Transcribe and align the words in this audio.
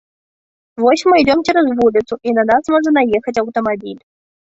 Вось 0.83 1.03
мы 1.09 1.15
ідзём 1.23 1.39
цераз 1.47 1.69
вуліцу 1.83 2.13
і 2.31 2.37
на 2.41 2.49
нас 2.55 2.75
можа 2.79 2.97
наехаць 2.99 3.39
аўтамабіль. 3.47 4.01